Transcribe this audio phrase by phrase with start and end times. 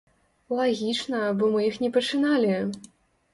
[0.59, 2.51] Лагічна, бо мы іх не пачыналі.